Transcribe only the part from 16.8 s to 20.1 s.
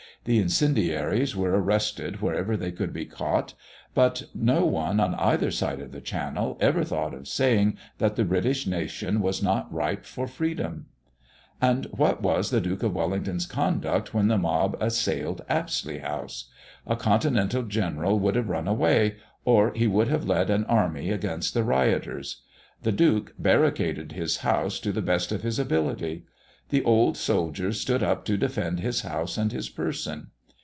A continental general would have run away, or he would